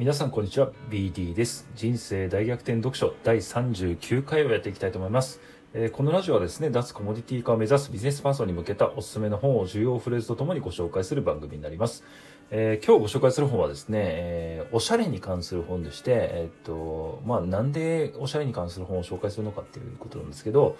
[0.00, 1.68] 皆さんこんにちは BD です。
[1.74, 5.42] 人生大逆転読書第39回をやっていきたいと思います、
[5.74, 12.02] えーこのラジオはですね脱コモディティ化を目指すビジネスパーソンに向けたおすすめの本を重要フレーズとともにご紹介する番組になります、
[12.50, 20.78] えー今日ご紹介する本はですね、えーおしゃれに関する本でして、えーっとまあ、なんでおしゃれに関する本を紹介するのかっていうことなんですけど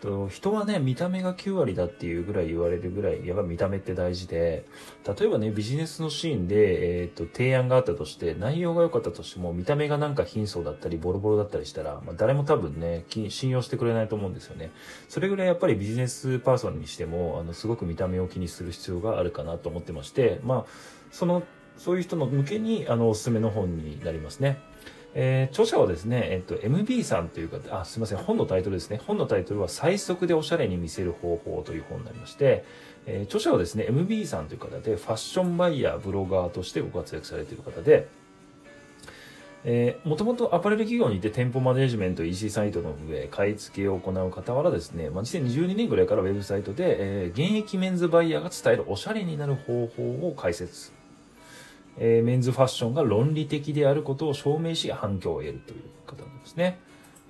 [0.00, 4.66] と人はね見た目が9割だっていうぐらい言われるぐらいやっぱ見た目って大事で
[5.06, 14.70] 例えばねビジネスのシーンで、えー、と提案があったとして内容が良かったとしても見た目がなんか貧相だったりボロボロだったりしたら、まあ、誰も多分ね信用してくれないと思うんですよね。
[15.08, 20.64] それぐらいやっぱりビジネスパーソンにしてもあのすごく見た目を気にする必要があるかなと思ってましてまあ
[21.10, 21.42] その
[21.78, 24.58] そういう人の向けにあのおすすめの本になりますね。
[25.18, 29.00] えー著者はですね、えっと、MB さんという方、あ、すいません、本のタイトルですね。
[29.06, 32.64] 本のタイトルは、最速でおしゃれに見せる方法という本になりまして、
[33.06, 38.08] えー著者はですね、MB さんという方で、ファッションバイヤー、ブロガーとしてご活躍されている方で、
[39.64, 50.92] えー、もともとアパレル企業にいて店舗マネジメント EC サイトの上買い付けを行う傍らですね、まあ、2012年ぐらいからウェブサイトで、えー現役メンズバイヤーが伝えるおしゃれになる方法を解説
[51.98, 56.78] えーメンズファッションが論理的であることを証明し反響を得るという方なんですね。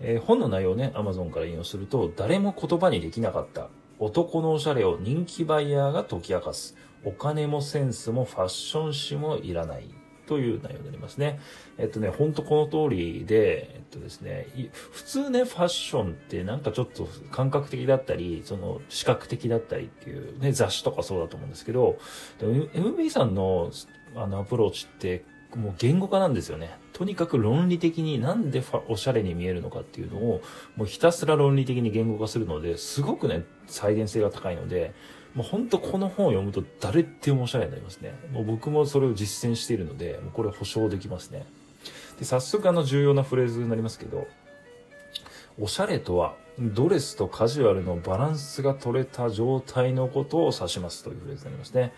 [0.01, 6.77] えー本の内容をね、Amazon から引用すると、誰も言葉にできなかった男のおしゃれを人気バイヤーが解き明かす。
[7.05, 9.89] お金もセンスもファッション誌もいらない。
[10.27, 11.41] という内容になりますね。
[11.79, 14.49] えっとね、ほんとこの通りで、えっとですね、
[14.93, 21.99] 普通ね、ファッションってなんかちょっと感覚的だったり、その視覚的だったりっていうね、雑誌とかそうだと思うんですけど、
[22.41, 23.71] MB さんの
[24.15, 26.79] あのアプローチってもう言語化なんですよね。
[26.93, 30.41] とにかく論理的になんでおしゃれに見えるのかっていうのを
[30.77, 34.95] もうひたすら論理的に言語化するのですごくね、再現性が高いので、
[35.37, 38.15] もう本当この本を読むと誰でもおしゃれになりますね。
[38.33, 41.45] もう僕もそれを実践しているので、もうこれ保証できますね。
[42.19, 44.27] で、早速あの重要なフレーズになりますけど、
[45.61, 51.93] おしゃれとはドレスとカジュアルのバランスが取れた状態のことを指しますというフレーズになりますね。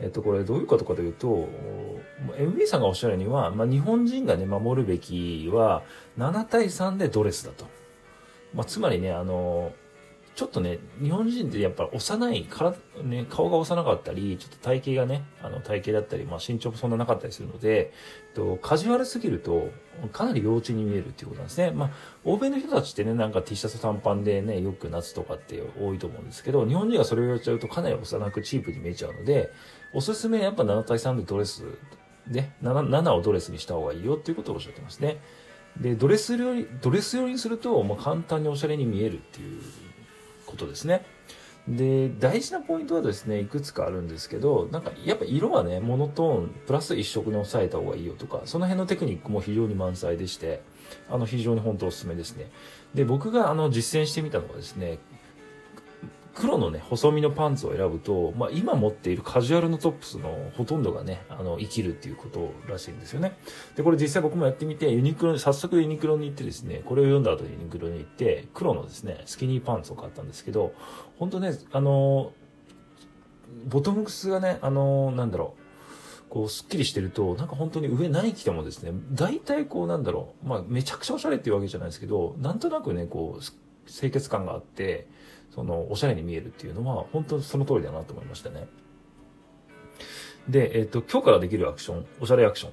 [0.00, 1.48] えっと、これどういうことかというと、
[2.36, 5.82] MB さんがおっしゃるには、まあ、日本人がね、守るべきは
[6.18, 7.66] 7対3でドレスだと。
[8.54, 9.72] まあ、つまりね、あの、
[10.34, 17.92] ちょっとね、日本人ってやっぱ幼い、からね、顔が幼かったり、ちょっと体型がね、あの体型だったり、まあ身長もそんななかったりするので、
[18.34, 19.70] とカジュアルすぎると、
[20.10, 21.70] かなり幼稚に見えるっていうことなんですね。
[21.70, 21.90] まあ、
[22.24, 29.50] 欧米の人たちってね、なんか T シャツ短パンでね、よく夏とかって多いと思うんですけど、日本人がそれをやっちゃうとかなり幼くチープに見えちゃうので、
[29.92, 31.64] おすすめやっぱ7対3でドレス、
[32.26, 35.20] ね、7, 7をドレスにした方がいいよっていうことをおっしゃってますね。
[35.78, 39.60] で、ドレスより、ドレス寄りにすると、もう簡単におしゃれに見えるっていう
[40.52, 41.04] ことですね。
[41.68, 50.62] で、大事なポイントはですね、いくつかあるんですけど、なんかやっぱ色はね、モノトーン、プラス一色に抑えた方がいいよとか、その辺のテクニックも非常に満載でして、
[51.08, 52.50] あの、非常に本当おすすめですね。
[52.94, 54.98] で、僕があの、実践してみたのはですね、
[56.34, 63.36] 黒のね、細身のパンツを選ぶと、まあ、今持っているカジュアルのトップスのほとんどがね、あの、生きるっていうことらしいんですよね。
[63.76, 70.72] で、これ実際僕もやってみて、ユニクロに、早速ユニクロに行ってですね、これを読んだ後にユニクロに行って、黒のですね、スキニーパンツを買ったんですけど、
[71.18, 72.32] 本当ね、あの、
[73.66, 83.42] ボトムスがね、あの、なんだろう、こう、スッキリしてると、なんか本当に上何着てもですね、大体こう、なんだろう、まあ、めちゃくちゃおしゃれっていうわけじゃないですけど、なんとなくね、こう、
[83.86, 85.06] 清潔感があって、
[85.54, 88.66] その、おしゃれに見えるっていうのは、本当その通りだなと思いましたね。
[90.48, 92.72] で、えっ、と、今日からできるアクション、おしゃれアクション。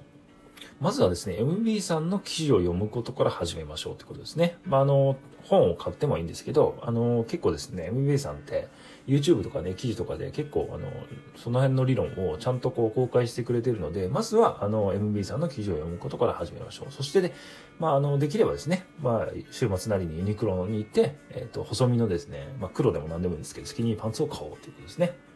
[0.80, 4.58] まずはですね、MB さんの記事を読むことから始めましょうってことですね。
[4.66, 8.70] まあ、あの、本を買ってもいいんですけど、あの、結構ですね、MB さんって
[9.10, 10.92] YouTube とかね、記事とかで結構、あの、
[11.36, 16.92] その辺の理論をちゃんとこう公開してくれてるので、まずは、あの、MB さんの記事を読むことから始めましょう。
[16.92, 17.34] そしてね、
[17.80, 25.29] まあ、あの、できればですね、まあ、週末なりにユニクロに行って、えっ、と、細身のですね、まあ、黒でも何でもいいんですけど、スキニーパンツを買おうということですね。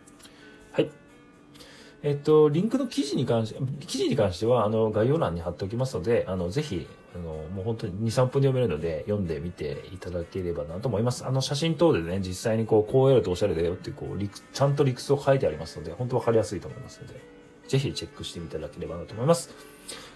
[2.03, 6.85] えっと、リンクの記事に関して、記事に関しては、あの、概要欄に貼っておきますので、あの、ぜひ、
[7.15, 7.23] あの、
[7.55, 11.25] もう本当に2、3分で読めるので、読んでみていただければなと思います。
[11.25, 17.21] あの、写真等でね、実際にこう、こうやるとおしゃれだよっていう、こう、理屈ちゃんと理屈を書いてありますので、本当わかりやすいと思いますので、
[17.69, 19.49] ぜひチェックしていただければなと思います。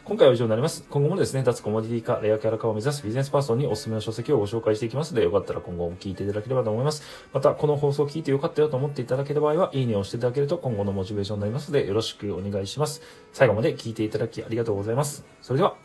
[0.07, 0.85] 今回は以上になります。
[0.89, 7.03] 今後もですね、脱コモディティ化、レアキャラ化を目指すビジネスパーソンにおすすめの書籍をご紹介していきますので、よかったら今後も聞いていただければと思います。
[7.33, 13.01] また、この放送を聞いてよかったよと思っていただける場合は、いいねを押していただけると今後のモチベーションになりますので、よろしくお願いします。
[13.33, 15.25] 最後まで聞いていただきありがとうございます。
[15.41, 15.75] それでは、